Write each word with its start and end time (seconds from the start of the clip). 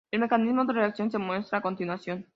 El 0.11 0.21
mecanismo 0.21 0.65
de 0.65 0.73
reacción 0.73 1.11
se 1.11 1.19
muestra 1.19 1.59
a 1.59 1.61
continuación. 1.61 2.25